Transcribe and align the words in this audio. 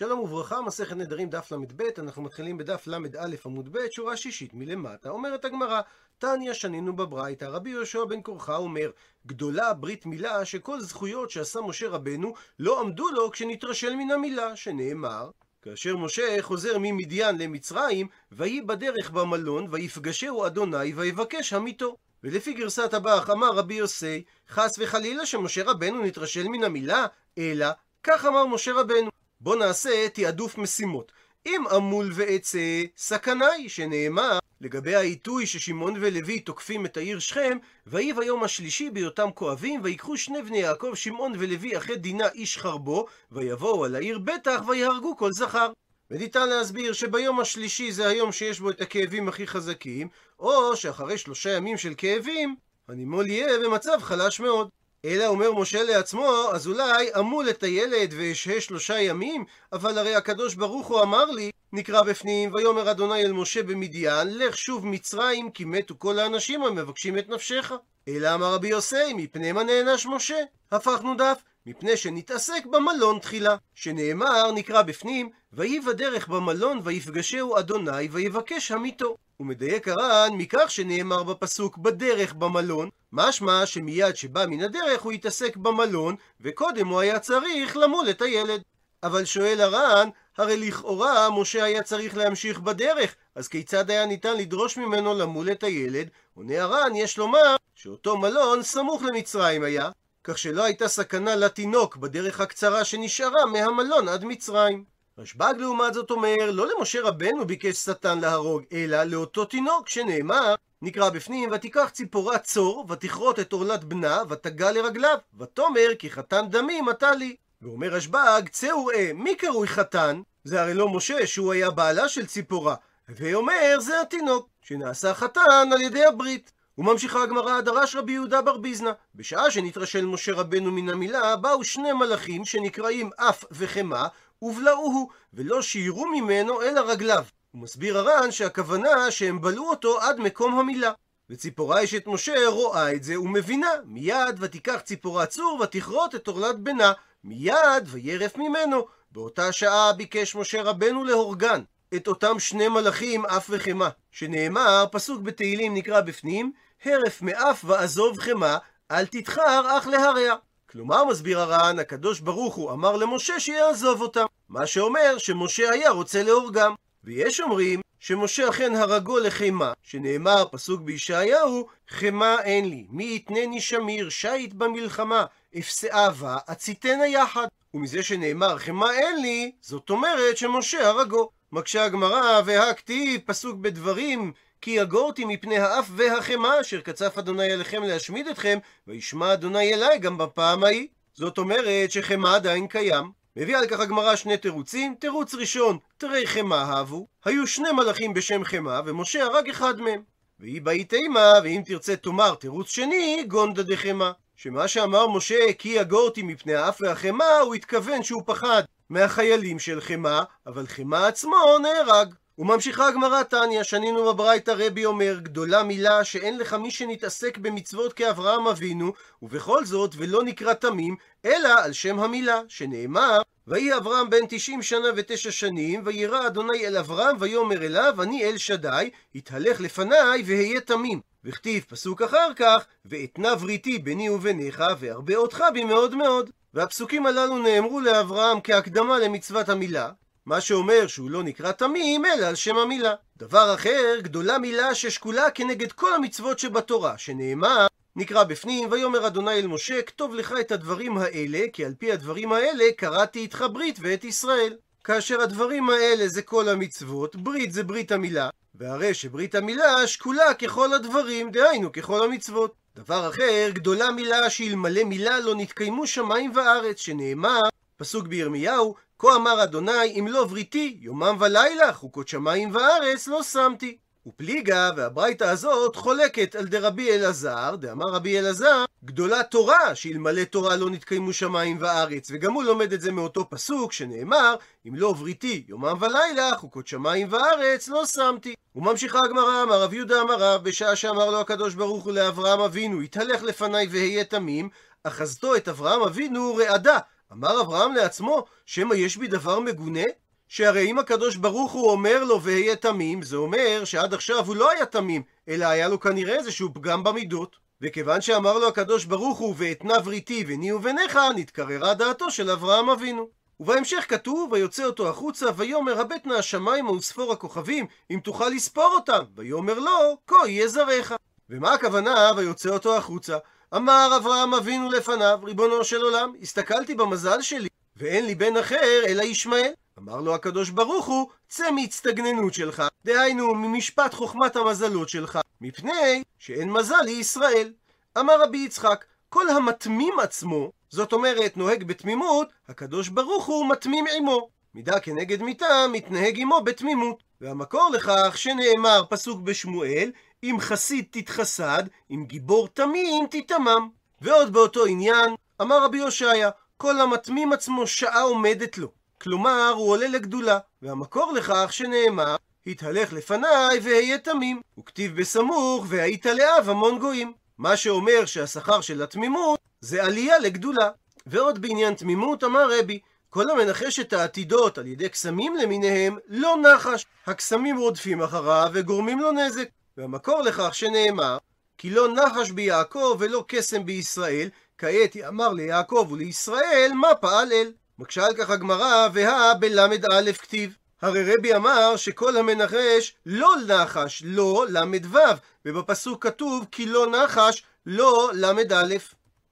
שלום 0.00 0.20
וברכה, 0.20 0.60
מסכת 0.60 0.96
נדרים 0.96 1.30
דף 1.30 1.52
ל"ב, 1.52 1.82
אנחנו 1.98 2.22
מתחילים 2.22 2.58
בדף 2.58 2.86
ל"א 2.86 3.26
עמוד 3.44 3.68
ב', 3.72 3.78
שורה 3.90 4.16
שישית 4.16 4.54
מלמטה. 4.54 5.10
אומרת 5.10 5.44
הגמרא, 5.44 5.80
תניא 6.18 6.52
שנינו 6.52 6.96
בברייתא, 6.96 7.44
רבי 7.44 7.70
יהושע 7.70 8.04
בן 8.04 8.22
קורחה 8.22 8.56
אומר, 8.56 8.90
גדולה 9.26 9.74
ברית 9.74 10.06
מילה 10.06 10.44
שכל 10.44 10.80
זכויות 10.80 11.30
שעשה 11.30 11.60
משה 11.60 11.88
רבנו 11.88 12.34
לא 12.58 12.80
עמדו 12.80 13.08
לו 13.08 13.30
כשנתרשל 13.30 13.96
מן 13.96 14.10
המילה, 14.10 14.56
שנאמר, 14.56 15.30
כאשר 15.62 15.96
משה 15.96 16.36
חוזר 16.40 16.78
ממדיין 16.78 17.38
למצרים, 17.38 18.08
ויהי 18.32 18.60
בדרך 18.60 19.10
במלון, 19.10 19.66
ויפגשהו 19.70 20.46
אדוני, 20.46 20.92
ויבקש 20.94 21.52
המיתו. 21.52 21.96
ולפי 22.24 22.52
גרסת 22.52 22.94
הבח 22.94 23.30
אמר 23.30 23.50
רבי 23.50 23.74
יוסי, 23.74 24.24
חס 24.48 24.78
וחלילה 24.78 25.26
שמשה 25.26 25.64
רבנו 25.64 26.04
נתרשל 26.04 26.48
מן 26.48 26.64
המילה, 26.64 27.06
אלא 27.38 27.66
כך 28.02 28.24
אמר 28.24 28.46
משה 28.46 28.72
רבנו. 28.72 29.19
בוא 29.40 29.56
נעשה 29.56 30.08
תעדוף 30.08 30.58
משימות. 30.58 31.12
אם 31.46 31.64
עמול 31.70 32.10
ועצה, 32.14 32.82
סכנה 32.96 33.46
היא, 33.46 33.68
שנאמר 33.68 34.38
לגבי 34.60 34.94
העיתוי 34.94 35.46
ששמעון 35.46 35.94
ולוי 36.00 36.40
תוקפים 36.40 36.86
את 36.86 36.96
העיר 36.96 37.18
שכם, 37.18 37.58
ויהי 37.86 38.12
ביום 38.12 38.44
השלישי 38.44 38.90
בהיותם 38.90 39.28
כואבים, 39.34 39.80
ויקחו 39.84 40.16
שני 40.16 40.42
בני 40.42 40.58
יעקב, 40.58 40.92
שמעון 40.94 41.32
ולוי, 41.38 41.76
אחרי 41.76 41.96
דינה 41.96 42.28
איש 42.28 42.58
חרבו, 42.58 43.06
ויבואו 43.32 43.84
על 43.84 43.94
העיר 43.94 44.18
בטח, 44.18 44.60
ויהרגו 44.68 45.16
כל 45.16 45.32
זכר. 45.32 45.72
וניתן 46.10 46.48
להסביר 46.48 46.92
שביום 46.92 47.40
השלישי 47.40 47.92
זה 47.92 48.08
היום 48.08 48.32
שיש 48.32 48.60
בו 48.60 48.70
את 48.70 48.80
הכאבים 48.80 49.28
הכי 49.28 49.46
חזקים, 49.46 50.08
או 50.38 50.76
שאחרי 50.76 51.18
שלושה 51.18 51.50
ימים 51.50 51.78
של 51.78 51.94
כאבים, 51.96 52.56
הנימול 52.88 53.26
יהיה 53.26 53.58
במצב 53.58 53.98
חלש 54.00 54.40
מאוד. 54.40 54.68
אלא 55.04 55.26
אומר 55.26 55.52
משה 55.52 55.82
לעצמו, 55.82 56.50
אז 56.52 56.66
אולי 56.66 57.08
אמול 57.18 57.50
את 57.50 57.62
הילד 57.62 58.14
ואשהה 58.16 58.60
שלושה 58.60 59.00
ימים, 59.00 59.44
אבל 59.72 59.98
הרי 59.98 60.14
הקדוש 60.14 60.54
ברוך 60.54 60.86
הוא 60.86 61.02
אמר 61.02 61.24
לי, 61.24 61.50
נקרא 61.72 62.02
בפנים, 62.02 62.54
ויאמר 62.54 62.90
אדוני 62.90 63.22
אל 63.22 63.32
משה 63.32 63.62
במדיין, 63.62 64.38
לך 64.38 64.58
שוב 64.58 64.86
מצרים, 64.86 65.50
כי 65.50 65.64
מתו 65.64 65.94
כל 65.98 66.18
האנשים 66.18 66.62
המבקשים 66.62 67.18
את 67.18 67.28
נפשך. 67.28 67.72
אלא 68.08 68.34
אמר 68.34 68.54
רבי 68.54 68.68
יוסי, 68.68 69.12
מפני 69.14 69.52
מה 69.52 69.62
נענש 69.62 70.06
משה? 70.06 70.38
הפכנו 70.72 71.14
דף, 71.14 71.42
מפני 71.66 71.96
שנתעסק 71.96 72.66
במלון 72.66 73.18
תחילה, 73.18 73.56
שנאמר, 73.74 74.52
נקרא 74.52 74.82
בפנים, 74.82 75.30
ויהי 75.52 75.80
בדרך 75.80 76.28
במלון, 76.28 76.80
ויפגשהו 76.84 77.58
אדוני, 77.58 78.08
ויבקש 78.10 78.70
המיתו. 78.70 79.16
ומדייק 79.40 79.88
הר"ן 79.88 80.30
מכך 80.32 80.70
שנאמר 80.70 81.22
בפסוק 81.22 81.78
בדרך 81.78 82.32
במלון, 82.34 82.88
משמע 83.12 83.66
שמיד 83.66 84.16
שבא 84.16 84.46
מן 84.46 84.60
הדרך 84.60 85.02
הוא 85.02 85.12
התעסק 85.12 85.56
במלון, 85.56 86.16
וקודם 86.40 86.88
הוא 86.88 87.00
היה 87.00 87.18
צריך 87.18 87.76
למול 87.76 88.10
את 88.10 88.22
הילד. 88.22 88.62
אבל 89.02 89.24
שואל 89.24 89.60
הר"ן, 89.60 90.08
הרי 90.38 90.56
לכאורה 90.56 91.28
משה 91.30 91.64
היה 91.64 91.82
צריך 91.82 92.16
להמשיך 92.16 92.60
בדרך, 92.60 93.14
אז 93.34 93.48
כיצד 93.48 93.90
היה 93.90 94.06
ניתן 94.06 94.36
לדרוש 94.36 94.76
ממנו 94.76 95.18
למול 95.18 95.50
את 95.52 95.62
הילד? 95.62 96.08
עונה 96.34 96.62
הר"ן, 96.62 96.96
יש 96.96 97.18
לומר 97.18 97.56
שאותו 97.74 98.16
מלון 98.16 98.62
סמוך 98.62 99.02
למצרים 99.02 99.62
היה, 99.64 99.90
כך 100.24 100.38
שלא 100.38 100.64
הייתה 100.64 100.88
סכנה 100.88 101.36
לתינוק 101.36 101.96
בדרך 101.96 102.40
הקצרה 102.40 102.84
שנשארה 102.84 103.46
מהמלון 103.46 104.08
עד 104.08 104.24
מצרים. 104.24 104.84
רשב"ג 105.20 105.54
לעומת 105.58 105.94
זאת 105.94 106.10
אומר, 106.10 106.50
לא 106.50 106.66
למשה 106.66 107.02
רבנו 107.02 107.46
ביקש 107.46 107.76
שטן 107.76 108.20
להרוג, 108.20 108.62
אלא 108.72 109.04
לאותו 109.04 109.44
תינוק 109.44 109.88
שנאמר, 109.88 110.54
נקרא 110.82 111.10
בפנים, 111.10 111.50
ותיקח 111.52 111.88
ציפורה 111.92 112.38
צור, 112.38 112.86
ותכרות 112.88 113.40
את 113.40 113.52
עורלת 113.52 113.84
בנה, 113.84 114.22
ותגע 114.28 114.72
לרגליו, 114.72 115.18
ותאמר 115.38 115.94
כי 115.98 116.10
חתן 116.10 116.44
דמים 116.50 116.90
אתה 116.90 117.10
לי. 117.10 117.36
ואומר 117.62 117.88
רשב"ג, 117.88 118.48
צא 118.50 118.72
וראה, 118.74 119.10
מי 119.14 119.34
קרוי 119.34 119.68
חתן? 119.68 120.20
זה 120.44 120.62
הרי 120.62 120.74
לא 120.74 120.88
משה, 120.88 121.26
שהוא 121.26 121.52
היה 121.52 121.70
בעלה 121.70 122.08
של 122.08 122.26
ציפורה. 122.26 122.74
ואומר, 123.08 123.80
זה 123.80 124.00
התינוק, 124.00 124.48
שנעשה 124.62 125.14
חתן 125.14 125.72
על 125.72 125.80
ידי 125.80 126.04
הברית. 126.04 126.52
וממשיכה 126.78 127.22
הגמרא, 127.22 127.60
דרש 127.60 127.96
רבי 127.96 128.12
יהודה 128.12 128.42
בר 128.42 128.56
ביזנא. 128.56 128.90
בשעה 129.14 129.50
שנתרשל 129.50 130.06
משה 130.06 130.32
רבנו 130.32 130.70
מן 130.70 130.88
המילה, 130.88 131.36
באו 131.36 131.64
שני 131.64 131.92
מלאכים 131.92 132.44
שנקראים 132.44 133.10
אף 133.16 133.44
וחמה, 133.50 134.08
ובלעוהו, 134.42 135.08
ולא 135.34 135.62
שירו 135.62 136.06
ממנו 136.06 136.62
אלא 136.62 136.80
רגליו. 136.80 137.24
הוא 137.50 137.62
מסביר 137.62 137.98
הר"ן 137.98 138.30
שהכוונה 138.30 139.10
שהם 139.10 139.40
בלעו 139.40 139.70
אותו 139.70 140.00
עד 140.00 140.20
מקום 140.20 140.58
המילה. 140.58 140.92
וציפורה 141.30 141.84
אשת 141.84 142.06
משה 142.06 142.46
רואה 142.46 142.92
את 142.92 143.04
זה 143.04 143.20
ומבינה, 143.20 143.70
מיד 143.84 144.36
ותיקח 144.38 144.80
ציפורה 144.84 145.26
צור 145.26 145.60
ותכרות 145.62 146.14
את 146.14 146.28
עורלת 146.28 146.58
בנה, 146.58 146.92
מיד 147.24 147.86
וירף 147.86 148.36
ממנו. 148.36 148.86
באותה 149.12 149.52
שעה 149.52 149.92
ביקש 149.92 150.34
משה 150.34 150.62
רבנו 150.62 151.04
להורגן. 151.04 151.62
את 151.94 152.08
אותם 152.08 152.38
שני 152.38 152.68
מלאכים 152.68 153.26
אף 153.26 153.46
וחמה, 153.50 153.88
שנאמר, 154.10 154.84
פסוק 154.92 155.22
בתהילים 155.22 155.74
נקרא 155.74 156.00
בפנים, 156.00 156.52
הרף 156.84 157.22
מאף 157.22 157.64
ועזוב 157.64 158.18
חמה, 158.18 158.58
אל 158.90 159.06
תתחר 159.06 159.78
אך 159.78 159.86
להרע. 159.86 160.36
כלומר, 160.72 161.04
מסביר 161.04 161.40
הר"ן, 161.40 161.78
הקדוש 161.78 162.20
ברוך 162.20 162.54
הוא 162.54 162.70
אמר 162.70 162.96
למשה 162.96 163.40
שיעזוב 163.40 164.00
אותם, 164.00 164.24
מה 164.48 164.66
שאומר 164.66 165.18
שמשה 165.18 165.70
היה 165.70 165.90
רוצה 165.90 166.22
להורגם. 166.22 166.74
ויש 167.04 167.40
אומרים 167.40 167.80
שמשה 167.98 168.48
אכן 168.48 168.74
הרגו 168.76 169.18
לחימה, 169.18 169.72
שנאמר 169.82 170.44
פסוק 170.50 170.80
בישעיהו, 170.80 171.66
חימה 171.88 172.42
אין 172.42 172.68
לי, 172.68 172.86
מי 172.90 173.14
יתנני 173.14 173.60
שמיר, 173.60 174.08
שיט 174.08 174.52
במלחמה, 174.52 175.24
אפסאה 175.58 176.10
בה, 176.10 176.38
עציתנה 176.46 177.06
יחד. 177.06 177.46
ומזה 177.74 178.02
שנאמר 178.02 178.58
חימה 178.58 178.92
אין 178.92 179.22
לי, 179.22 179.52
זאת 179.60 179.90
אומרת 179.90 180.36
שמשה 180.36 180.88
הרגו. 180.88 181.30
מקשה 181.52 181.84
הגמרא, 181.84 182.40
והכתיב, 182.44 183.20
פסוק 183.26 183.56
בדברים, 183.56 184.32
כי 184.62 184.70
יגורתי 184.70 185.24
מפני 185.24 185.58
האף 185.58 185.86
והחמה, 185.96 186.60
אשר 186.60 186.80
קצף 186.80 187.18
אדוני 187.18 187.54
אליכם 187.54 187.82
להשמיד 187.82 188.26
אתכם, 188.26 188.58
וישמע 188.86 189.32
אדוני 189.32 189.74
אליי 189.74 189.98
גם 189.98 190.18
בפעם 190.18 190.64
ההיא. 190.64 190.86
זאת 191.14 191.38
אומרת 191.38 191.90
שחמה 191.90 192.34
עדיין 192.34 192.66
קיים. 192.66 193.10
מביאה 193.36 193.58
על 193.58 193.66
כך 193.66 193.80
הגמרא 193.80 194.16
שני 194.16 194.36
תירוצים. 194.36 194.94
תירוץ 194.98 195.34
ראשון, 195.34 195.78
תרי 195.98 196.26
חמה 196.26 196.62
הבו. 196.62 197.06
היו 197.24 197.46
שני 197.46 197.72
מלאכים 197.72 198.14
בשם 198.14 198.44
חמה, 198.44 198.80
ומשה 198.86 199.24
הרג 199.24 199.48
אחד 199.48 199.80
מהם. 199.80 200.02
והיא 200.40 200.62
באי 200.62 200.84
תימה, 200.84 201.32
ואם 201.42 201.62
תרצה 201.66 201.96
תאמר 201.96 202.34
תירוץ 202.34 202.68
שני, 202.68 203.24
גונדא 203.28 203.62
דחמה. 203.62 204.12
שמה 204.36 204.68
שאמר 204.68 205.06
משה, 205.06 205.52
כי 205.58 205.68
יגורתי 205.68 206.22
מפני 206.22 206.54
האף 206.54 206.80
והחמה, 206.80 207.38
הוא 207.38 207.54
התכוון 207.54 208.02
שהוא 208.02 208.22
פחד 208.26 208.62
מהחיילים 208.90 209.58
של 209.58 209.80
חמה, 209.80 210.22
אבל 210.46 210.66
חמה 210.66 211.06
עצמו 211.06 211.58
נהרג. 211.62 212.14
וממשיכה 212.40 212.88
הגמרא 212.88 213.22
תניא, 213.22 213.62
שנינו 213.62 214.04
בברייתא 214.04 214.54
רבי 214.58 214.84
אומר, 214.84 215.18
גדולה 215.22 215.62
מילה 215.62 216.04
שאין 216.04 216.38
לך 216.38 216.54
מי 216.54 216.70
שנתעסק 216.70 217.38
במצוות 217.38 217.92
כאברהם 217.92 218.46
אבינו, 218.46 218.92
ובכל 219.22 219.64
זאת 219.64 219.94
ולא 219.96 220.22
נקרא 220.22 220.54
תמים, 220.54 220.96
אלא 221.24 221.48
על 221.62 221.72
שם 221.72 222.00
המילה, 222.00 222.40
שנאמר, 222.48 223.22
ויהי 223.46 223.76
אברהם 223.76 224.10
בן 224.10 224.26
תשעים 224.28 224.62
שנה 224.62 224.88
ותשע 224.96 225.30
שנים, 225.30 225.82
וירא 225.84 226.26
אדוני 226.26 226.66
אל 226.66 226.76
אברהם, 226.76 227.16
ויאמר 227.18 227.64
אליו, 227.64 228.02
אני 228.02 228.24
אל 228.24 228.38
שדי, 228.38 228.90
התהלך 229.14 229.60
לפניי, 229.60 230.22
והיה 230.26 230.60
תמים. 230.60 231.00
וכתיב 231.24 231.64
פסוק 231.68 232.02
אחר 232.02 232.34
כך, 232.36 232.64
ואתנה 232.84 233.34
בריתי 233.34 233.78
ביני 233.78 234.10
וביניך, 234.10 234.62
וארבה 234.78 235.16
אותך 235.16 235.44
בי 235.52 235.64
מאוד 235.64 235.94
מאוד. 235.94 236.30
והפסוקים 236.54 237.06
הללו 237.06 237.38
נאמרו 237.38 237.80
לאברהם 237.80 238.38
כהקדמה 238.44 238.98
למצוות 238.98 239.48
המילה, 239.48 239.90
מה 240.26 240.40
שאומר 240.40 240.86
שהוא 240.86 241.10
לא 241.10 241.22
נקרא 241.22 241.52
תמים, 241.52 242.04
אלא 242.06 242.26
על 242.26 242.34
שם 242.34 242.56
המילה. 242.56 242.94
דבר 243.16 243.54
אחר, 243.54 243.96
גדולה 244.02 244.38
מילה 244.38 244.74
ששקולה 244.74 245.30
כנגד 245.30 245.72
כל 245.72 245.94
המצוות 245.94 246.38
שבתורה, 246.38 246.98
שנאמר, 246.98 247.66
נקרא 247.96 248.24
בפנים, 248.24 248.68
ויאמר 248.70 249.06
אדוני 249.06 249.32
אל 249.32 249.46
משה, 249.46 249.82
כתוב 249.82 250.14
לך 250.14 250.34
את 250.40 250.52
הדברים 250.52 250.98
האלה, 250.98 251.40
כי 251.52 251.64
על 251.64 251.74
פי 251.78 251.92
הדברים 251.92 252.32
האלה 252.32 252.64
קראתי 252.76 253.18
איתך 253.18 253.44
ברית 253.52 253.78
ואת 253.82 254.04
ישראל. 254.04 254.56
כאשר 254.84 255.20
הדברים 255.20 255.70
האלה 255.70 256.08
זה 256.08 256.22
כל 256.22 256.48
המצוות, 256.48 257.16
ברית 257.16 257.52
זה 257.52 257.62
ברית 257.62 257.92
המילה, 257.92 258.28
והרי 258.54 258.94
שברית 258.94 259.34
המילה 259.34 259.86
שקולה 259.86 260.34
ככל 260.34 260.72
הדברים, 260.72 261.30
דהיינו 261.30 261.72
ככל 261.72 262.04
המצוות. 262.04 262.54
דבר 262.76 263.08
אחר, 263.08 263.50
גדולה 263.52 263.90
מילה 263.90 264.30
שאלמלא 264.30 264.84
מילה 264.84 265.20
לא 265.20 265.34
נתקיימו 265.34 265.86
שמיים 265.86 266.32
וארץ, 266.34 266.80
שנאמר, 266.80 267.40
פסוק 267.76 268.06
בירמיהו, 268.06 268.74
כה 269.00 269.16
אמר 269.16 269.42
אדוני, 269.42 269.98
אם 269.98 270.08
לא 270.08 270.24
בריתי, 270.24 270.76
יומם 270.80 271.16
ולילה, 271.20 271.72
חוקות 271.72 272.08
שמיים 272.08 272.54
וארץ 272.54 273.08
לא 273.08 273.22
שמתי. 273.22 273.78
ופליגה, 274.06 274.70
והברייתא 274.76 275.24
הזאת 275.24 275.76
חולקת 275.76 276.34
על 276.34 276.46
דרבי 276.46 276.90
אלעזר, 276.90 277.56
דאמר 277.56 277.86
רבי 277.86 278.18
אלעזר, 278.18 278.64
גדולה 278.84 279.22
תורה, 279.22 279.74
שאלמלא 279.74 280.24
תורה 280.24 280.56
לא 280.56 280.70
נתקיימו 280.70 281.12
שמיים 281.12 281.56
וארץ, 281.60 282.08
וגם 282.10 282.32
הוא 282.32 282.42
לומד 282.42 282.72
את 282.72 282.80
זה 282.80 282.92
מאותו 282.92 283.30
פסוק 283.30 283.72
שנאמר, 283.72 284.34
אם 284.68 284.74
לא 284.74 284.92
בריתי 284.92 285.44
יומם 285.48 285.76
ולילה, 285.80 286.36
חוקות 286.36 286.66
שמיים 286.66 287.08
וארץ 287.10 287.68
לא 287.68 287.86
שמתי. 287.86 288.34
וממשיכה 288.56 288.98
הגמרא, 289.04 289.42
אמר 289.42 289.62
רב 289.62 289.74
יהודה 289.74 290.02
אמר 290.02 290.16
רב, 290.18 290.44
בשעה 290.44 290.76
שאמר 290.76 291.10
לו 291.10 291.20
הקדוש 291.20 291.54
ברוך 291.54 291.84
הוא 291.84 291.92
לאברהם 291.92 292.40
אבינו, 292.40 292.80
התהלך 292.80 293.22
לפניי 293.22 293.66
והיה 293.70 294.04
תמים, 294.04 294.48
אחזתו 294.84 295.36
את 295.36 295.48
אברהם 295.48 295.82
אבינו 295.82 296.34
רעדה, 296.34 296.78
אמר 297.12 297.40
אברהם 297.40 297.74
לעצמו, 297.74 298.24
שמא 298.46 298.74
יש 298.74 298.96
בי 298.96 299.06
דבר 299.06 299.40
מגונה? 299.40 299.84
שהרי 300.28 300.70
אם 300.70 300.78
הקדוש 300.78 301.16
ברוך 301.16 301.52
הוא 301.52 301.70
אומר 301.70 302.04
לו 302.04 302.22
והיה 302.22 302.56
תמים, 302.56 303.02
זה 303.02 303.16
אומר 303.16 303.64
שעד 303.64 303.94
עכשיו 303.94 304.26
הוא 304.26 304.36
לא 304.36 304.50
היה 304.50 304.66
תמים, 304.66 305.02
אלא 305.28 305.44
היה 305.44 305.68
לו 305.68 305.80
כנראה 305.80 306.14
איזשהו 306.14 306.54
פגם 306.54 306.84
במידות. 306.84 307.36
וכיוון 307.62 308.00
שאמר 308.00 308.38
לו 308.38 308.48
הקדוש 308.48 308.84
ברוך 308.84 309.18
הוא 309.18 309.34
ואתנה 309.38 309.78
בריתי 309.78 310.24
וני 310.28 310.52
ובניך, 310.52 310.98
נתקררה 311.16 311.74
דעתו 311.74 312.10
של 312.10 312.30
אברהם 312.30 312.70
אבינו. 312.70 313.08
ובהמשך 313.40 313.86
כתוב, 313.88 314.32
ויוצא 314.32 314.64
אותו 314.64 314.88
החוצה, 314.88 315.26
ויאמר 315.36 315.80
הבט 315.80 316.06
נא 316.06 316.14
השמיימה 316.14 316.72
וספור 316.72 317.12
הכוכבים, 317.12 317.66
אם 317.90 318.00
תוכל 318.04 318.28
לספור 318.28 318.70
אותם. 318.74 319.04
ויאמר 319.16 319.58
לו, 319.58 319.98
כה 320.06 320.28
יהיה 320.28 320.48
זרעך. 320.48 320.92
ומה 321.30 321.54
הכוונה, 321.54 322.10
ויוצא 322.16 322.48
אותו 322.48 322.76
החוצה? 322.76 323.18
אמר 323.56 323.96
אברהם 323.96 324.34
אבינו 324.34 324.70
לפניו, 324.70 325.18
ריבונו 325.22 325.64
של 325.64 325.82
עולם, 325.82 326.12
הסתכלתי 326.22 326.74
במזל 326.74 327.22
שלי, 327.22 327.48
ואין 327.76 328.06
לי 328.06 328.14
בן 328.14 328.36
אחר 328.36 328.82
אלא 328.86 329.02
ישמעאל. 329.02 329.52
אמר 329.78 330.00
לו 330.00 330.14
הקדוש 330.14 330.50
ברוך 330.50 330.86
הוא, 330.86 331.08
צא 331.28 331.50
מהצטגננות 331.50 332.34
שלך, 332.34 332.62
דהיינו 332.84 333.34
ממשפט 333.34 333.94
חוכמת 333.94 334.36
המזלות 334.36 334.88
שלך, 334.88 335.18
מפני 335.40 336.02
שאין 336.18 336.52
מזל 336.52 336.82
לישראל. 336.84 337.52
אמר 337.98 338.22
רבי 338.22 338.38
יצחק, 338.38 338.84
כל 339.08 339.28
המתמים 339.28 340.00
עצמו, 340.00 340.52
זאת 340.68 340.92
אומרת 340.92 341.36
נוהג 341.36 341.64
בתמימות, 341.64 342.28
הקדוש 342.48 342.88
ברוך 342.88 343.26
הוא 343.26 343.48
מתמים 343.48 343.84
עמו. 343.96 344.28
מידה 344.54 344.80
כנגד 344.80 345.22
מיתה, 345.22 345.66
מתנהג 345.72 346.20
עמו 346.20 346.40
בתמימות. 346.40 347.02
והמקור 347.20 347.70
לכך 347.74 348.18
שנאמר 348.18 348.84
פסוק 348.88 349.20
בשמואל, 349.20 349.92
אם 350.22 350.36
חסיד 350.40 350.84
תתחסד, 350.90 351.62
אם 351.90 352.04
גיבור 352.06 352.48
תמים 352.48 353.06
תתמם. 353.10 353.68
ועוד 354.00 354.32
באותו 354.32 354.66
עניין, 354.66 355.14
אמר 355.42 355.64
רבי 355.64 355.78
הושעיה, 355.78 356.30
כל 356.56 356.80
המתמים 356.80 357.32
עצמו 357.32 357.66
שעה 357.66 358.02
עומדת 358.02 358.58
לו. 358.58 358.68
כלומר, 359.00 359.52
הוא 359.56 359.70
עולה 359.70 359.88
לגדולה. 359.88 360.38
והמקור 360.62 361.12
לכך 361.12 361.52
שנאמר, 361.52 362.16
התהלך 362.46 362.92
לפניי 362.92 363.58
והיה 363.62 363.98
תמים. 363.98 364.40
וכתיב 364.58 364.96
בסמוך, 364.96 365.64
והיית 365.68 366.06
לאב 366.06 366.48
המון 366.48 366.78
גויים. 366.78 367.12
מה 367.38 367.56
שאומר 367.56 368.04
שהשכר 368.04 368.60
של 368.60 368.82
התמימות 368.82 369.40
זה 369.60 369.84
עלייה 369.84 370.18
לגדולה. 370.18 370.70
ועוד 371.06 371.42
בעניין 371.42 371.74
תמימות 371.74 372.24
אמר 372.24 372.58
רבי, 372.58 372.78
כל 373.10 373.30
המנחש 373.30 373.80
את 373.80 373.92
העתידות 373.92 374.58
על 374.58 374.66
ידי 374.66 374.88
קסמים 374.88 375.36
למיניהם 375.36 375.98
לא 376.08 376.36
נחש. 376.42 376.86
הקסמים 377.06 377.58
רודפים 377.58 378.02
אחריו 378.02 378.50
וגורמים 378.52 379.00
לו 379.00 379.12
נזק. 379.12 379.48
והמקור 379.76 380.22
לכך 380.22 380.54
שנאמר, 380.54 381.18
כי 381.58 381.70
לא 381.70 381.88
נחש 381.94 382.30
ביעקב 382.30 382.96
ולא 382.98 383.24
קסם 383.28 383.66
בישראל, 383.66 384.28
כעת 384.58 384.96
יאמר 384.96 385.28
ליעקב 385.28 385.88
ולישראל 385.90 386.72
מה 386.74 386.94
פעל 386.94 387.32
אל. 387.32 387.52
מקשה 387.78 388.06
על 388.06 388.14
כך 388.14 388.30
הגמרא, 388.30 388.88
והא 388.92 389.34
בלמד 389.40 389.84
א' 389.92 390.12
כתיב. 390.12 390.56
הרי 390.82 391.14
רבי 391.14 391.34
אמר 391.34 391.76
שכל 391.76 392.16
המנחש 392.16 392.94
לא 393.06 393.34
נחש, 393.46 394.02
לא 394.06 394.46
ל"ו, 394.48 394.98
ובפסוק 395.44 396.06
כתוב 396.06 396.46
כי 396.50 396.66
לא 396.66 396.86
נחש, 396.86 397.44
לא 397.66 398.10
ל"א. 398.14 398.76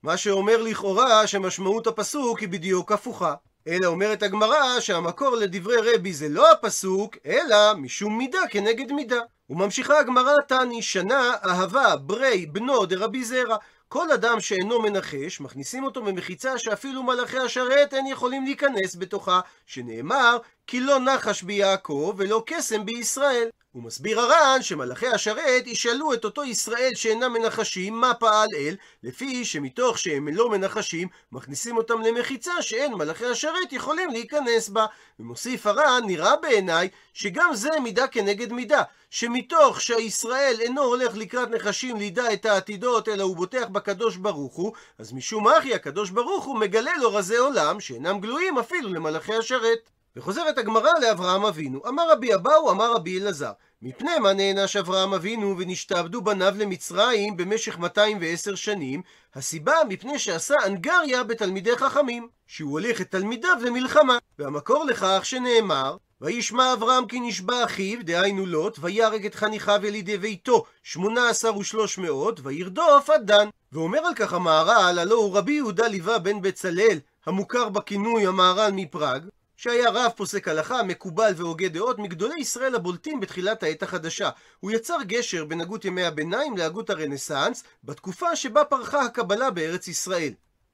מה 0.03 0.17
שאומר 0.17 0.63
לכאורה 0.63 1.27
שמשמעות 1.27 1.87
הפסוק 1.87 2.39
היא 2.39 2.49
בדיוק 2.49 2.93
הפוכה. 2.93 3.35
אלא 3.69 3.87
אומרת 3.87 4.23
הגמרא 4.23 4.81
שהמקור 4.81 5.37
לדברי 5.37 5.95
רבי 5.95 6.13
זה 6.13 6.29
לא 6.29 6.51
הפסוק, 6.53 7.17
אלא 7.27 7.75
משום 7.77 8.19
מידה 8.19 8.39
כנגד 8.51 8.93
מידה. 8.93 9.21
וממשיכה 9.51 9.99
הגמרא 9.99 10.35
תני 10.47 10.83
שנה 10.83 11.35
אהבה 11.45 11.97
ברי 11.97 12.47
בנו 12.47 12.87
דרבי 12.87 13.25
זרע 13.25 13.57
כל 13.89 14.13
אדם 14.13 14.41
שאינו 14.41 14.83
מנחש, 14.83 15.41
מכניסים 15.41 15.85
אותו 15.85 16.03
במחיצה 16.03 16.59
שאפילו 16.59 17.03
מלאכי 17.03 17.39
השרת 17.39 17.95
אין 17.95 18.07
יכולים 18.07 18.45
להיכנס 18.45 18.97
בתוכה, 18.97 19.41
שנאמר, 19.67 20.39
כי 20.67 20.81
לא 20.81 20.99
נחש 21.01 21.43
ביעקב 21.43 22.15
ולא 22.17 22.43
קסם 22.47 22.85
בישראל. 22.85 23.49
הוא 23.79 23.85
מסביר 23.85 24.21
הר"ן 24.21 24.63
שמלאכי 24.63 25.07
השרת 25.07 25.67
ישאלו 25.67 26.15
את 26.15 26.25
אותו 26.25 26.45
ישראל 26.45 26.91
שאינם 26.95 27.33
מנחשים 27.33 27.95
מה 27.95 28.15
פעל 28.15 28.49
אל, 28.57 28.77
לפי 29.03 29.45
שמתוך 29.45 29.99
שהם 29.99 30.29
לא 30.29 30.51
מנחשים, 30.51 31.09
מכניסים 31.33 31.77
אותם 31.77 32.01
למחיצה 32.01 32.63
שאין 32.63 32.95
מלאכי 32.95 33.27
השרת 33.27 33.73
יכולים 33.73 34.11
להיכנס 34.11 34.69
בה. 34.69 34.87
ומוסיף 35.21 35.67
הר"ן, 35.67 36.03
נראה 36.07 36.37
בעיניי 36.37 36.89
שגם 37.15 37.51
זה 37.55 37.71
מידה 37.83 38.07
כנגד 38.07 38.53
מידה, 38.53 38.83
שמתוך 39.11 39.81
שהישראל 39.81 40.57
אינו 40.61 40.83
הולך 40.83 41.17
לקראת 41.17 41.49
נחשים 41.49 41.97
לידע 41.97 42.33
את 42.33 42.47
העתידות, 42.47 43.09
אלא 43.09 43.23
הוא 43.23 43.37
בוטח 43.37 43.67
בקדוש 43.73 44.17
ברוך 44.17 44.55
הוא, 44.55 44.73
אז 44.99 45.13
משום 45.13 45.49
אחי 45.49 45.75
הקדוש 45.75 46.11
ברוך 46.11 46.45
הוא 46.45 46.59
מגלה 46.59 46.93
לו 46.97 47.15
רזי 47.15 47.37
עולם 47.37 47.81
שאינם 47.81 48.21
גלויים 48.21 48.59
אפילו 48.59 48.89
למלאכי 48.89 49.35
השרת. 49.35 49.98
וחוזרת 50.19 50.59
הגמרא 50.59 50.91
לאברהם 51.01 51.45
אבינו. 51.45 51.81
אמר 51.89 52.13
רבי 52.13 52.35
אבאו, 52.35 52.71
אמר 52.71 52.93
רבי 52.93 53.19
אלעזר. 53.19 53.53
מפני 53.83 54.19
מה 54.19 54.33
נענש 54.33 54.77
אברהם 54.77 55.15
אבינו 55.15 55.55
ונשתעבדו 55.59 56.23
בניו 56.23 56.55
למצרים 56.59 57.37
במשך 57.37 57.79
210 57.79 58.55
שנים? 58.55 59.03
הסיבה 59.35 59.75
מפני 59.89 60.19
שעשה 60.19 60.55
אנגריה 60.67 61.25
בתלמידי 61.25 61.77
חכמים, 61.77 62.29
שהוא 62.47 62.73
הוליך 62.73 63.01
את 63.01 63.11
תלמידיו 63.11 63.57
למלחמה. 63.61 64.19
והמקור 64.39 64.85
לכך 64.85 65.21
שנאמר, 65.23 65.97
וישמע 66.21 66.73
אברהם 66.73 67.07
כי 67.07 67.21
נשבע 67.21 67.65
אחיו, 67.65 68.05
דהיינו 68.05 68.47
לוט, 68.47 68.79
ויהרג 68.81 69.27
את 69.27 69.35
חניכיו 69.35 69.81
ילידי 69.83 70.19
ביתו, 70.19 70.65
שמונה 70.83 71.29
עשר 71.29 71.57
ושלוש 71.57 71.99
מאות, 71.99 72.41
וירדוף 72.43 73.11
עד 73.11 73.27
דן. 73.27 73.49
ואומר 73.73 73.99
על 73.99 74.15
כך 74.15 74.33
המהר"ל, 74.33 74.99
הלא 74.99 75.15
הוא 75.15 75.37
רבי 75.37 75.53
יהודה 75.53 75.89
ליווה 75.89 76.19
בן 76.19 76.41
בצלאל, 76.41 76.99
המוכר 77.27 77.69
בכינוי 77.69 78.27
המהר"ל 78.27 78.71
מפראג, 78.75 79.23
שהיה 79.61 79.91
רב 79.91 80.13
פוסק 80.17 80.49
הלכה, 80.49 80.83
מקובל 80.83 81.33
והוגה 81.37 81.69
דעות, 81.69 81.99
מגדולי 81.99 82.41
ישראל 82.41 82.75
הבולטים 82.75 83.21
בתחילת 83.21 83.63
העת 83.63 83.83
החדשה. 83.83 84.31
הוא 84.61 84.71
יצר 84.71 84.97
גשר 85.03 85.45
בין 85.45 85.61
הגות 85.61 85.85
ימי 85.85 86.05
הביניים 86.05 86.57
להגות 86.57 86.91
הרנסאנס, 86.91 87.65
בתקופה 87.85 88.37
שבה 88.37 88.65
פרחה 88.65 89.01
הקבלה 89.01 89.51
בארץ 89.51 89.89
ישראל. 89.89 90.33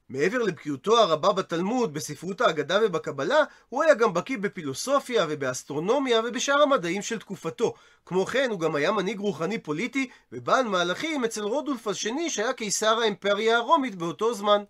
מעבר 0.08 0.38
לבקיאותו 0.38 0.98
הרבה 0.98 1.32
בתלמוד, 1.32 1.94
בספרות 1.94 2.40
האגדה 2.40 2.78
ובקבלה, 2.82 3.44
הוא 3.68 3.82
היה 3.82 3.94
גם 3.94 4.14
בקיא 4.14 4.38
בפילוסופיה 4.38 5.26
ובאסטרונומיה 5.28 6.20
ובשאר 6.24 6.62
המדעים 6.62 7.02
של 7.02 7.18
תקופתו. 7.18 7.74
כמו 8.06 8.26
כן, 8.26 8.50
הוא 8.50 8.60
גם 8.60 8.74
היה 8.74 8.92
מנהיג 8.92 9.18
רוחני 9.18 9.58
פוליטי 9.58 10.10
ובעל 10.32 10.64
מהלכים 10.64 11.24
אצל 11.24 11.42
רודולף 11.42 11.88
השני 11.88 12.30
שהיה 12.30 12.52
קיסר 12.52 12.98
האימפריה 13.00 13.56
הרומית 13.56 13.94
באותו 13.94 14.34
זמן. 14.34 14.62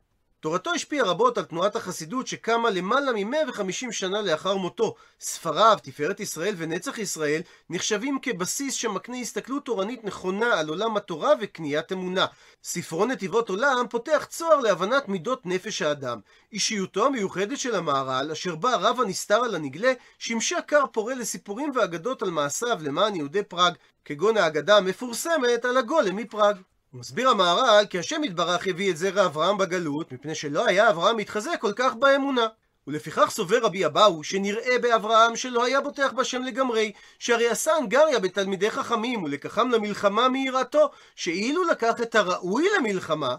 תורתו 0.45 0.71
השפיעה 0.71 1.07
רבות 1.07 1.39
על 1.39 1.45
תנועת 1.45 1.77
החסידות 1.77 2.27
שקמה 2.27 2.71
למעלה 2.71 3.13
מ-150 3.13 3.93
שנה 3.93 4.23
לאחר 4.23 4.57
מותו. 4.57 4.95
ספריו, 5.21 5.79
תפארת 5.83 6.21
ישראל 6.21 6.55
ונצח 6.57 6.99
ישראל, 6.99 7.41
נחשבים 7.71 8.19
כבסיס 8.23 8.75
שמקנה 8.75 9.17
הסתכלות 9.17 9.65
תורנית 9.65 10.05
נכונה 10.05 10.59
על 10.59 10.69
עולם 10.69 10.97
התורה 10.97 11.33
וקניית 11.41 11.93
אמונה. 11.93 12.27
ספרו 12.63 13.07
נתיבות 13.07 13.49
עולם 13.49 13.87
פותח 13.91 14.27
צוהר 14.31 14.61
להבנת 14.61 15.09
מידות 15.09 15.47
נפש 15.47 15.83
האדם. 15.83 16.21
אישיותו 16.53 17.07
המיוחדת 17.07 17.59
של 17.59 17.75
המהר"ל, 17.75 18.31
אשר 18.31 18.57
בה 18.57 18.77
רב 18.77 19.01
הנסתר 19.01 19.45
על 19.45 19.55
הנגלה, 19.55 19.93
שימשה 20.19 20.63
כר 20.63 20.85
פורה 20.93 21.15
לסיפורים 21.15 21.73
ואגדות 21.75 22.23
על 22.23 22.31
מעשיו 22.31 22.79
למען 22.81 23.17
יהודי 23.17 23.43
פראג, 23.43 23.75
כגון 24.05 24.37
האגדה 24.37 24.77
המפורסמת 24.77 25.65
על 25.65 25.77
הגולם 25.77 26.17
מפראג. 26.17 26.57
מסביר 26.95 27.29
המהר"ל 27.29 27.85
כי 27.91 27.99
השם 27.99 28.25
יתברך 28.25 28.67
הביא 28.67 28.91
את 28.91 28.97
זרע 28.97 29.27
אברהם 29.27 29.59
בגלות, 29.59 30.13
מפני 30.13 30.35
שלא 30.35 30.67
היה 30.67 30.91
אברהם 30.91 31.17
מתחזק 31.17 31.57
כל 31.61 31.73
כך 31.77 31.95
באמונה. 31.95 32.47
ולפיכך 32.87 33.31
סובר 33.31 33.59
רבי 33.63 33.87
אבאו 33.87 34.25
שנראה 34.25 34.79
באברהם 34.83 35.37
שלא 35.37 35.65
היה 35.65 35.81
בוטח 35.81 36.13
בשם 36.13 36.43
לגמרי, 36.43 36.93
שהרי 37.19 37.49
עשה 37.49 37.73
הנגריה 37.73 38.19
בתלמידי 38.19 38.71
חכמים 38.71 39.23
ולקחם 39.23 39.69
למלחמה 39.71 40.29
מיראתו, 40.29 40.91
שאילו 41.17 41.65
לקח 41.65 42.01
את 42.03 42.15
הראוי 42.15 42.67
למלחמה, 42.79 43.37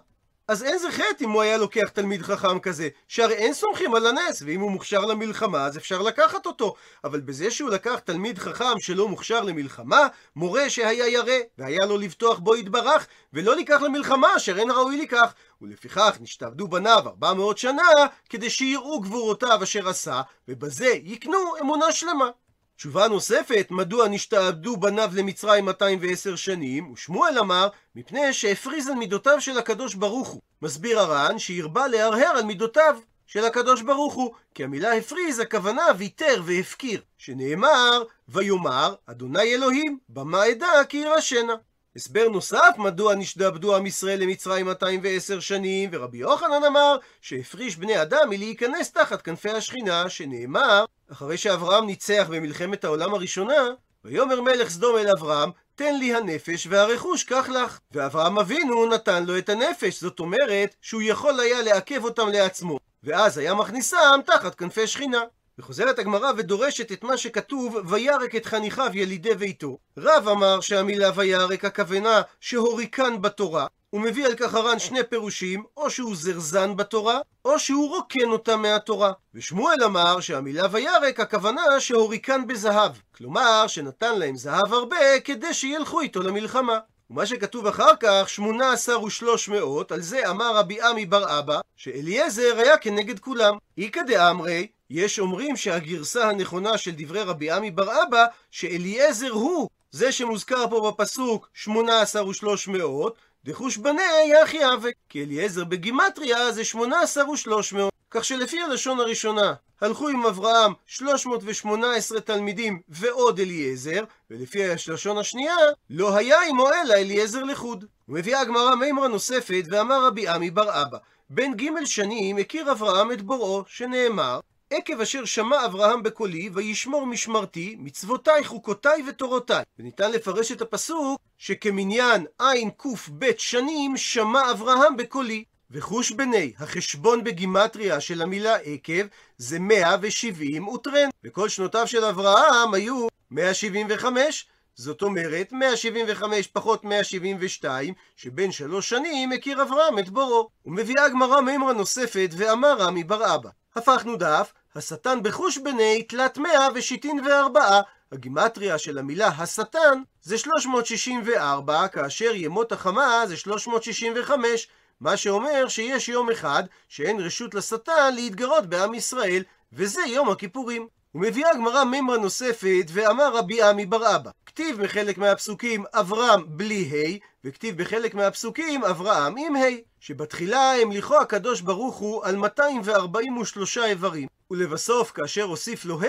אז 0.47 0.63
אין 0.63 0.77
זה 0.77 0.91
חטא 0.91 1.23
אם 1.23 1.29
הוא 1.29 1.41
היה 1.41 1.57
לוקח 1.57 1.89
תלמיד 1.93 2.21
חכם 2.21 2.59
כזה, 2.59 2.89
שהרי 3.07 3.33
אין 3.33 3.53
סומכים 3.53 3.95
על 3.95 4.07
הנס, 4.07 4.41
ואם 4.45 4.61
הוא 4.61 4.71
מוכשר 4.71 5.05
למלחמה 5.05 5.65
אז 5.65 5.77
אפשר 5.77 6.01
לקחת 6.01 6.45
אותו. 6.45 6.75
אבל 7.03 7.21
בזה 7.21 7.51
שהוא 7.51 7.69
לקח 7.69 7.99
תלמיד 7.99 8.39
חכם 8.39 8.79
שלא 8.79 9.07
מוכשר 9.07 9.41
למלחמה, 9.41 10.07
מורה 10.35 10.69
שהיה 10.69 11.07
ירא, 11.07 11.39
והיה 11.57 11.85
לו 11.85 11.97
לבטוח 11.97 12.39
בו 12.39 12.55
יתברך, 12.55 13.07
ולא 13.33 13.55
לקח 13.55 13.81
למלחמה 13.81 14.35
אשר 14.35 14.59
אין 14.59 14.71
ראוי 14.71 15.01
לקח. 15.01 15.33
ולפיכך 15.61 16.17
נשתעבדו 16.21 16.67
בניו 16.67 17.03
ארבע 17.05 17.33
מאות 17.33 17.57
שנה, 17.57 17.89
כדי 18.29 18.49
שיראו 18.49 18.99
גבורותיו 19.01 19.59
אשר 19.63 19.89
עשה, 19.89 20.21
ובזה 20.47 20.89
יקנו 21.03 21.37
אמונה 21.61 21.91
שלמה. 21.91 22.29
תשובה 22.77 23.07
נוספת, 23.07 23.67
מדוע 23.69 24.07
נשתעבדו 24.07 24.77
בניו 24.77 25.11
למצרים 25.15 25.65
210 25.65 26.35
שנים, 26.35 26.91
ושמואל 26.91 27.39
אמר, 27.39 27.67
מפני 27.95 28.33
שהפריז 28.33 28.87
על 28.87 28.95
מידותיו 28.95 29.41
של 29.41 29.57
הקדוש 29.57 29.95
ברוך 29.95 30.27
הוא. 30.27 30.41
מסביר 30.61 30.99
הר"ן 30.99 31.39
שהרבה 31.39 31.87
להרהר 31.87 32.37
על 32.37 32.43
מידותיו 32.43 32.97
של 33.27 33.45
הקדוש 33.45 33.81
ברוך 33.81 34.13
הוא, 34.13 34.33
כי 34.55 34.63
המילה 34.63 34.93
הפריז 34.93 35.39
הכוונה 35.39 35.85
ויתר 35.97 36.41
והפקיר, 36.45 37.01
שנאמר, 37.17 38.03
ויאמר, 38.27 38.95
אדוני 39.05 39.55
אלוהים, 39.55 39.99
במה 40.09 40.51
אדע 40.51 40.83
כי 40.89 40.97
ירשנה. 40.97 41.55
הסבר 41.95 42.27
נוסף 42.29 42.75
מדוע 42.77 43.15
נשתעבדו 43.15 43.75
עם 43.75 43.85
ישראל 43.85 44.19
למצרים 44.19 44.65
210 44.65 45.39
שנים, 45.39 45.89
ורבי 45.93 46.17
יוחנן 46.17 46.63
אמר 46.67 46.97
שהפריש 47.21 47.75
בני 47.75 48.01
אדם 48.01 48.29
מלהיכנס 48.29 48.91
תחת 48.91 49.21
כנפי 49.21 49.49
השכינה, 49.49 50.09
שנאמר, 50.09 50.85
אחרי 51.11 51.37
שאברהם 51.37 51.85
ניצח 51.85 52.27
במלחמת 52.29 52.83
העולם 52.83 53.13
הראשונה, 53.13 53.69
ויאמר 54.05 54.41
מלך 54.41 54.69
סדום 54.69 54.97
אל 54.97 55.09
אברהם, 55.17 55.49
תן 55.75 55.97
לי 55.99 56.15
הנפש 56.15 56.67
והרכוש 56.69 57.23
קח 57.23 57.49
לך. 57.49 57.79
ואברהם 57.91 58.39
אבינו 58.39 58.85
נתן 58.85 59.25
לו 59.25 59.37
את 59.37 59.49
הנפש, 59.49 60.01
זאת 60.01 60.19
אומרת 60.19 60.75
שהוא 60.81 61.01
יכול 61.01 61.39
היה 61.39 61.61
לעכב 61.61 62.03
אותם 62.03 62.27
לעצמו, 62.29 62.79
ואז 63.03 63.37
היה 63.37 63.53
מכניסם 63.53 64.19
תחת 64.25 64.55
כנפי 64.55 64.87
שכינה. 64.87 65.21
וחוזרת 65.59 65.99
הגמרא 65.99 66.31
ודורשת 66.37 66.91
את 66.91 67.03
מה 67.03 67.17
שכתוב 67.17 67.77
וירק 67.89 68.35
את 68.35 68.45
חניכיו 68.45 68.89
ילידי 68.93 69.35
ביתו. 69.35 69.77
רב 69.97 70.27
אמר 70.27 70.61
שהמילה 70.61 71.11
וירק 71.15 71.65
הכוונה 71.65 72.21
שהוריקן 72.39 73.21
בתורה, 73.21 73.67
הוא 73.89 74.01
מביא 74.01 74.25
על 74.25 74.35
כך 74.35 74.53
הר"ן 74.53 74.79
שני 74.79 75.03
פירושים, 75.03 75.63
או 75.77 75.89
שהוא 75.89 76.15
זרזן 76.15 76.75
בתורה, 76.75 77.19
או 77.45 77.59
שהוא 77.59 77.89
רוקן 77.89 78.29
אותה 78.29 78.57
מהתורה. 78.57 79.11
ושמואל 79.33 79.83
אמר 79.83 80.19
שהמילה 80.19 80.67
וירק 80.71 81.19
הכוונה 81.19 81.79
שהוריקן 81.79 82.47
בזהב. 82.47 82.91
כלומר, 83.17 83.67
שנתן 83.67 84.19
להם 84.19 84.35
זהב 84.35 84.73
הרבה 84.73 85.19
כדי 85.23 85.53
שילכו 85.53 86.01
איתו 86.01 86.21
למלחמה. 86.21 86.79
ומה 87.09 87.25
שכתוב 87.25 87.67
אחר 87.67 87.95
כך, 87.99 88.29
שמונה 88.29 88.71
עשר 88.71 89.03
ושלוש 89.03 89.49
מאות, 89.49 89.91
על 89.91 90.01
זה 90.01 90.29
אמר 90.29 90.55
רבי 90.55 90.81
עמי 90.81 91.05
בר 91.05 91.39
אבא, 91.39 91.59
שאליעזר 91.75 92.53
היה 92.57 92.77
כנגד 92.77 93.19
כולם. 93.19 93.57
איכא 93.77 94.01
דאמרי, 94.07 94.67
יש 94.89 95.19
אומרים 95.19 95.57
שהגרסה 95.57 96.29
הנכונה 96.29 96.77
של 96.77 96.91
דברי 96.97 97.21
רבי 97.21 97.51
עמי 97.51 97.71
בר 97.71 98.03
אבא, 98.03 98.25
שאליעזר 98.51 99.31
הוא 99.31 99.69
זה 99.91 100.11
שמוזכר 100.11 100.69
פה 100.69 100.91
בפסוק 100.91 101.49
שמונה 101.53 102.01
עשר 102.01 102.27
ושלוש 102.27 102.67
מאות, 102.67 103.15
דחוש 103.45 103.77
בני 103.77 104.01
יחי 104.41 104.73
אבק, 104.73 104.93
כי 105.09 105.23
אליעזר 105.23 105.63
בגימטריה 105.63 106.51
זה 106.51 106.63
שמונה 106.63 107.01
עשר 107.01 107.29
ושלוש 107.29 107.73
מאות. 107.73 107.93
כך 108.11 108.25
שלפי 108.25 108.61
הלשון 108.61 108.99
הראשונה, 108.99 109.53
הלכו 109.81 110.09
עם 110.09 110.25
אברהם 110.25 110.73
318 110.85 112.19
תלמידים 112.19 112.81
ועוד 112.89 113.39
אליעזר, 113.39 114.03
ולפי 114.31 114.63
הלשון 114.63 115.17
השנייה, 115.17 115.55
לא 115.89 116.15
היה 116.15 116.37
עמו 116.49 116.69
אלא 116.69 116.93
אליעזר 116.93 117.43
לחוד. 117.43 117.85
ומביאה 118.09 118.41
הגמרא 118.41 118.75
מימרה 118.75 119.07
נוספת, 119.07 119.63
ואמר 119.71 120.05
רבי 120.05 120.27
עמי 120.27 120.51
בר 120.51 120.81
אבא, 120.81 120.97
בן 121.29 121.53
ג' 121.55 121.85
שנים 121.85 122.37
הכיר 122.37 122.71
אברהם 122.71 123.11
את 123.11 123.21
בוראו, 123.21 123.63
שנאמר, 123.67 124.39
עקב 124.69 125.01
אשר 125.01 125.25
שמע 125.25 125.65
אברהם 125.65 126.03
בקולי, 126.03 126.49
וישמור 126.53 127.05
משמרתי, 127.05 127.75
מצוותיי, 127.79 128.43
חוקותיי 128.43 129.03
ותורותיי. 129.07 129.63
וניתן 129.79 130.11
לפרש 130.11 130.51
את 130.51 130.61
הפסוק 130.61 131.19
שכמניין 131.37 132.25
עין 132.39 132.69
קב 132.77 132.89
שנים 133.37 133.97
שמע 133.97 134.51
אברהם 134.51 134.97
בקולי. 134.97 135.43
וחוש 135.71 136.11
בני, 136.11 136.53
החשבון 136.57 137.23
בגימטריה 137.23 137.99
של 138.01 138.21
המילה 138.21 138.55
עקב, 138.55 139.05
זה 139.37 139.59
170 139.59 140.67
וטרן. 140.67 141.09
וכל 141.23 141.49
שנותיו 141.49 141.87
של 141.87 142.03
אברהם 142.03 142.73
היו 142.73 143.07
175. 143.31 144.47
זאת 144.75 145.01
אומרת, 145.01 145.51
175 145.51 146.47
פחות 146.47 146.83
172, 146.83 147.93
שבין 148.15 148.51
שלוש 148.51 148.89
שנים 148.89 149.31
הכיר 149.31 149.61
אברהם 149.61 149.99
את 149.99 150.09
בורו. 150.09 150.49
ומביאה 150.65 151.05
הגמרא 151.05 151.41
מימרה 151.41 151.73
נוספת, 151.73 152.29
ואמר 152.37 152.77
רמי 152.77 153.03
בר 153.03 153.35
אבא. 153.35 153.49
הפכנו 153.75 154.15
דף, 154.15 154.53
השטן 154.75 155.23
בחוש 155.23 155.57
בני 155.57 156.03
תלת 156.03 156.37
מאה 156.37 156.67
ושיטין 156.75 157.19
וארבעה. 157.25 157.81
הגימטריה 158.11 158.77
של 158.77 158.97
המילה 158.97 159.27
השטן 159.27 160.01
זה 160.21 160.37
364, 160.37 161.87
כאשר 161.87 162.31
ימות 162.35 162.71
החמה 162.71 163.23
זה 163.27 163.37
365. 163.37 164.67
מה 164.99 165.17
שאומר 165.17 165.67
שיש 165.67 166.09
יום 166.09 166.31
אחד 166.31 166.63
שאין 166.89 167.19
רשות 167.19 167.53
לשטן 167.53 168.15
להתגרות 168.15 168.65
בעם 168.65 168.93
ישראל, 168.93 169.43
וזה 169.73 170.01
יום 170.07 170.29
הכיפורים. 170.29 170.87
ומביאה 171.15 171.51
הגמרא 171.51 171.83
מימרה 171.83 172.17
נוספת, 172.17 172.85
ואמר 172.93 173.35
רבי 173.35 173.61
עמי 173.61 173.85
בר 173.85 174.15
אבא, 174.15 174.31
כתיב 174.45 174.81
בחלק 174.83 175.17
מהפסוקים 175.17 175.83
אברהם 175.93 176.43
בלי 176.47 176.91
ה', 176.91 177.17
וכתיב 177.45 177.81
בחלק 177.81 178.13
מהפסוקים 178.13 178.83
אברהם 178.83 179.35
עם 179.37 179.55
ה', 179.55 179.59
שבתחילה 179.99 180.73
המליכו 180.81 181.17
הקדוש 181.17 181.61
ברוך 181.61 181.95
הוא 181.95 182.25
על 182.25 182.35
243 182.35 183.77
איברים, 183.77 184.27
ולבסוף 184.51 185.11
כאשר 185.11 185.43
הוסיף 185.43 185.85
לו 185.85 186.01
ה', 186.01 186.05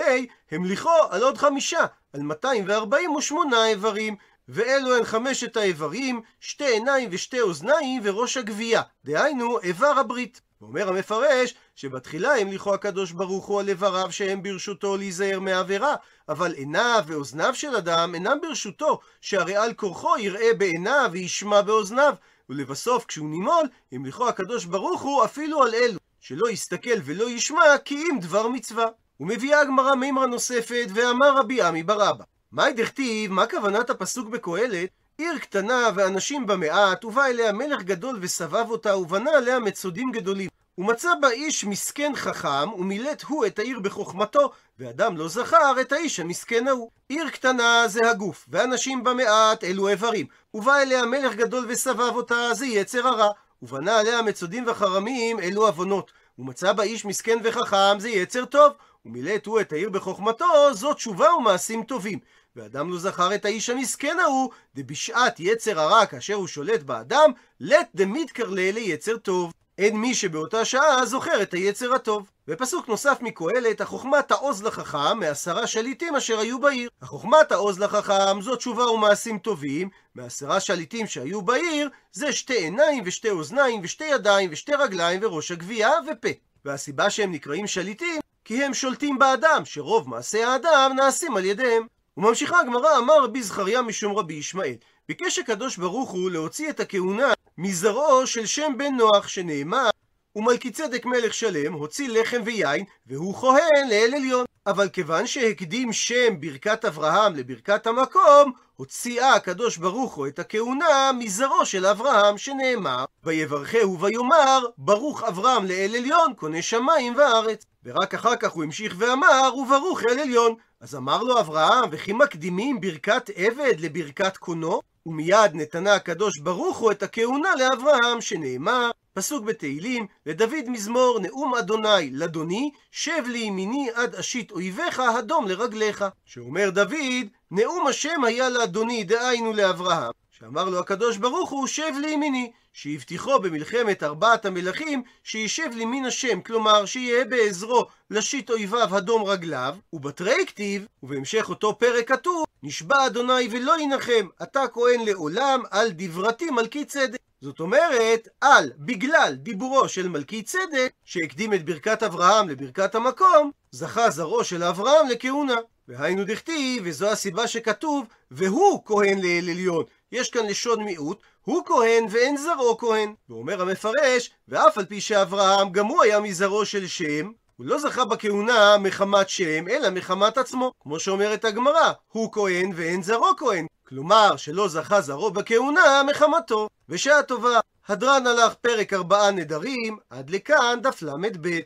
המליכו 0.51 0.89
על 1.09 1.23
עוד 1.23 1.37
חמישה, 1.37 1.85
על 2.13 2.21
248 2.21 3.67
איברים, 3.67 4.15
ואלו 4.49 4.97
הן 4.97 5.03
חמשת 5.03 5.57
האיברים, 5.57 6.21
שתי 6.39 6.65
עיניים 6.65 7.09
ושתי 7.11 7.41
אוזניים 7.41 8.01
וראש 8.03 8.37
הגבייה, 8.37 8.81
דהיינו 9.05 9.59
איבר 9.59 9.99
הברית. 9.99 10.41
ואומר 10.61 10.89
המפרש 10.89 11.55
שבתחילה 11.75 12.35
המליכו 12.35 12.73
הקדוש 12.73 13.11
ברוך 13.11 13.45
הוא 13.45 13.59
על 13.59 13.69
איבריו 13.69 14.11
שהם 14.11 14.43
ברשותו 14.43 14.97
להיזהר 14.97 15.39
מעבירה, 15.39 15.95
אבל 16.29 16.53
עיניו 16.53 17.03
ואוזניו 17.07 17.55
של 17.55 17.75
אדם 17.75 18.11
אינם 18.15 18.37
ברשותו, 18.41 18.99
שהרי 19.21 19.55
על 19.55 19.73
כורחו 19.73 20.17
יראה 20.19 20.53
בעיניו 20.57 21.09
וישמע 21.11 21.61
באוזניו, 21.61 22.13
ולבסוף 22.49 23.05
כשהוא 23.05 23.29
נימול, 23.29 23.67
המליכו 23.91 24.27
הקדוש 24.27 24.65
ברוך 24.65 25.01
הוא 25.01 25.25
אפילו 25.25 25.63
על 25.63 25.75
אלו, 25.75 25.99
שלא 26.19 26.49
יסתכל 26.49 26.99
ולא 27.05 27.29
ישמע 27.29 27.77
כי 27.85 27.95
אם 27.95 28.19
דבר 28.19 28.47
מצווה. 28.47 28.87
ומביאה 29.19 29.61
הגמרא 29.61 29.95
מימרה 29.95 30.25
נוספת, 30.25 30.87
ואמר 30.95 31.37
רבי 31.37 31.61
עמי 31.61 31.83
בר 31.83 32.09
אבא, 32.09 32.23
מאי 32.51 32.73
דכתיב, 32.73 33.31
מה 33.31 33.47
כוונת 33.47 33.89
הפסוק 33.89 34.29
בקהלת? 34.29 34.89
עיר 35.17 35.37
קטנה 35.37 35.89
ואנשים 35.95 36.45
בה 36.45 36.55
מעט, 36.55 37.05
ובא 37.05 37.25
אליה 37.25 37.51
מלך 37.51 37.81
גדול 37.81 38.17
וסבב 38.21 38.69
אותה, 38.69 38.97
ובנה 38.97 39.31
עליה 39.31 39.59
מצודים 39.59 40.11
גדולים. 40.11 40.49
ומצא 40.77 41.09
בה 41.21 41.29
איש 41.29 41.65
מסכן 41.65 42.11
חכם, 42.15 42.73
ומילט 42.73 43.23
הוא 43.23 43.45
את 43.45 43.59
העיר 43.59 43.79
בחוכמתו, 43.79 44.51
ואדם 44.79 45.17
לא 45.17 45.27
זכר 45.27 45.81
את 45.81 45.91
האיש 45.91 46.19
המסכן 46.19 46.67
ההוא. 46.67 46.89
עיר 47.09 47.29
קטנה 47.29 47.87
זה 47.87 48.09
הגוף, 48.09 48.45
ואנשים 48.49 49.03
בה 49.03 49.13
מעט 49.13 49.63
אלו 49.63 49.87
איברים. 49.87 50.25
ובא 50.53 50.77
אליה 50.77 51.05
מלך 51.05 51.35
גדול 51.35 51.65
וסבב 51.67 52.15
אותה, 52.15 52.53
זה 52.53 52.65
יצר 52.65 53.07
הרע. 53.07 53.31
ובנה 53.61 53.99
עליה 53.99 54.21
מצודים 54.21 54.63
וחרמים, 54.67 55.39
אלו 55.39 55.67
עוונות. 55.67 56.11
ומצא 56.39 56.73
בה 56.73 56.83
איש 56.83 57.05
מסכן 57.05 57.37
וחכם, 57.43 57.99
זה 57.99 58.09
יצר 58.09 58.45
טוב. 58.45 58.73
ומילט 59.05 59.45
הוא 59.45 59.61
את 59.61 59.73
העיר 59.73 59.89
בחוכמתו, 59.89 60.73
זאת 60.73 60.95
תשובה 60.95 61.35
ומעשים 61.35 61.83
טובים. 61.83 62.19
ואדם 62.57 62.91
לא 62.91 62.99
זכר 62.99 63.35
את 63.35 63.45
האיש 63.45 63.69
המסכן 63.69 64.17
ההוא, 64.19 64.49
דבשעת 64.75 65.39
יצר 65.39 65.79
הרע 65.79 66.05
כאשר 66.05 66.33
הוא 66.33 66.47
שולט 66.47 66.83
באדם, 66.83 67.31
לט 67.59 67.87
דמיתקרלה 67.95 68.71
ליצר 68.71 69.17
טוב. 69.17 69.53
אין 69.77 69.95
מי 69.95 70.15
שבאותה 70.15 70.65
שעה 70.65 71.05
זוכר 71.05 71.41
את 71.41 71.53
היצר 71.53 71.93
הטוב. 71.93 72.29
ופסוק 72.47 72.87
נוסף 72.87 73.17
מקהלת, 73.21 73.81
החוכמה 73.81 74.21
תעוז 74.21 74.63
לחכם 74.63 75.19
מעשרה 75.19 75.67
שליטים 75.67 76.15
אשר 76.15 76.39
היו 76.39 76.59
בעיר. 76.59 76.89
החוכמה 77.01 77.37
תעוז 77.49 77.79
לחכם 77.79 78.41
זו 78.41 78.55
תשובה 78.55 78.91
ומעשים 78.91 79.39
טובים, 79.39 79.89
מעשרה 80.15 80.59
שליטים 80.59 81.07
שהיו 81.07 81.41
בעיר 81.41 81.89
זה 82.11 82.33
שתי 82.33 82.57
עיניים 82.57 83.03
ושתי 83.05 83.29
אוזניים 83.29 83.81
ושתי 83.83 84.05
ידיים 84.05 84.49
ושתי 84.53 84.73
רגליים 84.75 85.19
וראש 85.23 85.51
הגבייה 85.51 85.91
ופה. 86.11 86.29
והסיבה 86.65 87.09
שהם 87.09 87.31
נקראים 87.31 87.67
שליטים, 87.67 88.21
כי 88.45 88.63
הם 88.63 88.73
שולטים 88.73 89.19
באדם, 89.19 89.61
שרוב 89.65 90.09
מעשי 90.09 90.43
האדם 90.43 90.91
נעשים 90.95 91.37
על 91.37 91.45
ידיהם. 91.45 91.96
וממשיכה 92.17 92.59
הגמרא, 92.59 92.97
אמר 92.97 93.23
רבי 93.23 93.43
זכריה 93.43 93.81
משום 93.81 94.17
רבי 94.17 94.33
ישמעאל, 94.33 94.75
ביקש 95.07 95.39
הקדוש 95.39 95.77
ברוך 95.77 96.11
הוא 96.11 96.31
להוציא 96.31 96.69
את 96.69 96.79
הכהונה 96.79 97.33
מזרעו 97.57 98.27
של 98.27 98.45
שם 98.45 98.73
בן 98.77 98.95
נוח, 98.95 99.27
שנאמר, 99.27 99.89
ומלכי 100.37 100.71
צדק 100.71 101.05
מלך 101.05 101.33
שלם 101.33 101.73
הוציא 101.73 102.09
לחם 102.09 102.41
ויין, 102.45 102.85
והוא 103.07 103.35
כהן 103.35 103.89
לאל 103.89 104.11
עליון. 104.15 104.45
אבל 104.67 104.89
כיוון 104.89 105.27
שהקדים 105.27 105.93
שם 105.93 106.41
ברכת 106.41 106.85
אברהם 106.85 107.35
לברכת 107.35 107.87
המקום, 107.87 108.51
הוציאה 108.75 109.33
הקדוש 109.33 109.77
ברוך 109.77 110.13
הוא 110.13 110.27
את 110.27 110.39
הכהונה 110.39 111.11
מזרעו 111.19 111.65
של 111.65 111.85
אברהם, 111.85 112.37
שנאמר, 112.37 113.05
ויברכהו 113.23 113.99
ויאמר, 113.99 114.65
ברוך 114.77 115.23
אברהם 115.23 115.65
לאל 115.65 115.95
עליון, 115.97 116.33
קונה 116.33 116.61
שמיים 116.61 117.15
וארץ. 117.15 117.65
ורק 117.85 118.13
אחר 118.13 118.35
כך 118.35 118.51
הוא 118.51 118.63
המשיך 118.63 118.95
ואמר, 118.97 119.51
וברוך 119.55 120.01
אל 120.09 120.19
עליון. 120.19 120.55
אז 120.81 120.95
אמר 120.95 121.23
לו 121.23 121.39
אברהם, 121.39 121.89
וכי 121.91 122.13
מקדימים 122.13 122.81
ברכת 122.81 123.29
עבד 123.35 123.79
לברכת 123.79 124.37
קונו? 124.37 124.81
ומיד 125.05 125.51
נתנה 125.53 125.93
הקדוש 125.93 126.39
ברוך 126.39 126.77
הוא 126.77 126.91
את 126.91 127.03
הכהונה 127.03 127.49
לאברהם, 127.55 128.21
שנאמר, 128.21 128.91
פסוק 129.17 129.43
בתהילים, 129.43 130.07
לדוד 130.25 130.69
מזמור 130.69 131.19
נאום 131.19 131.55
אדוני 131.55 132.09
לאדוני, 132.11 132.71
שב 132.91 133.23
לימיני 133.27 133.89
עד 133.93 134.15
אשית 134.15 134.51
אויביך 134.51 134.99
הדום 134.99 135.47
לרגליך. 135.47 136.05
שאומר 136.25 136.69
דוד, 136.69 137.27
נאום 137.51 137.87
השם 137.87 138.23
היה 138.23 138.49
לאדוני, 138.49 139.03
דהיינו 139.03 139.53
לאברהם, 139.53 140.11
שאמר 140.39 140.69
לו 140.69 140.79
הקדוש 140.79 141.17
ברוך 141.17 141.49
הוא, 141.49 141.67
שב 141.67 141.91
לימיני, 142.01 142.51
שהבטיחו 142.73 143.39
במלחמת 143.39 144.03
ארבעת 144.03 144.45
המלכים, 144.45 145.03
שישב 145.23 145.69
לימין 145.73 146.05
השם, 146.05 146.41
כלומר, 146.41 146.85
שיהיה 146.85 147.25
בעזרו 147.25 147.85
לשיט 148.11 148.49
אויביו 148.49 148.95
הדום 148.95 149.23
רגליו, 149.23 149.75
ובתרי 149.93 150.45
כתיב, 150.47 150.85
ובהמשך 151.03 151.49
אותו 151.49 151.77
פרק 151.77 152.07
כתוב, 152.07 152.45
נשבע 152.63 153.05
אדוני 153.05 153.47
ולא 153.51 153.79
ינחם, 153.79 154.27
אתה 154.43 154.63
כהן 154.73 155.05
לעולם, 155.05 155.63
על 155.71 155.89
דברתי 155.91 156.49
מלכי 156.49 156.85
צדק. 156.85 157.19
זאת 157.41 157.59
אומרת, 157.59 158.27
על, 158.41 158.71
בגלל 158.77 159.35
דיבורו 159.37 159.89
של 159.89 160.07
מלכי 160.07 160.43
צדק, 160.43 160.91
שהקדים 161.05 161.53
את 161.53 161.65
ברכת 161.65 162.03
אברהם 162.03 162.49
לברכת 162.49 162.95
המקום, 162.95 163.51
זכה 163.71 164.09
זרעו 164.09 164.43
של 164.43 164.63
אברהם 164.63 165.07
לכהונה. 165.09 165.57
והיינו 165.87 166.23
דכתיב, 166.23 166.83
וזו 166.85 167.09
הסיבה 167.09 167.47
שכתוב, 167.47 168.05
והוא 168.31 168.81
כהן 168.85 169.19
לאל 169.21 169.49
עליון. 169.49 169.83
יש 170.11 170.29
כאן 170.29 170.45
לשון 170.45 170.83
מיעוט, 170.83 171.21
הוא 171.43 171.65
כהן 171.65 172.05
ואין 172.09 172.37
זרעו 172.37 172.77
כהן. 172.77 173.13
ואומר 173.29 173.61
המפרש, 173.61 174.31
ואף 174.47 174.77
על 174.77 174.85
פי 174.85 175.01
שאברהם 175.01 175.69
גם 175.69 175.85
הוא 175.85 176.03
היה 176.03 176.19
מזרעו 176.19 176.65
של 176.65 176.87
שם, 176.87 177.31
הוא 177.57 177.65
לא 177.65 177.79
זכה 177.79 178.05
בכהונה 178.05 178.77
מחמת 178.77 179.29
שם, 179.29 179.67
אלא 179.67 179.89
מחמת 179.89 180.37
עצמו. 180.37 180.71
כמו 180.79 180.99
שאומרת 180.99 181.45
הגמרא, 181.45 181.91
הוא 182.11 182.31
כהן 182.31 182.71
ואין 182.75 183.03
זרעו 183.03 183.35
כהן. 183.37 183.65
כלומר, 183.87 184.35
שלא 184.37 184.67
זכה 184.67 185.01
זרעו 185.01 185.31
בכהונה 185.31 186.03
מחמתו. 186.09 186.69
בשעה 186.89 187.23
טובה, 187.23 187.59
הדרן 187.87 188.27
הלך 188.27 188.53
פרק 188.53 188.93
ארבעה 188.93 189.31
נדרים, 189.31 189.97
עד 190.09 190.29
לכאן 190.29 190.79
דף 190.81 191.01
ל"ב. 191.01 191.59